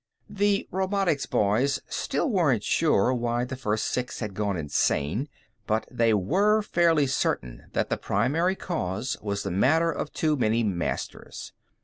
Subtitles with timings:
[0.31, 5.29] The robotics boys still weren't sure why the first six had gone insane,
[5.67, 10.63] but they were fairly certain that the primary cause was the matter of too many
[10.63, 11.53] masters.